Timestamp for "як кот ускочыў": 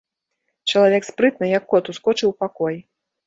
1.57-2.27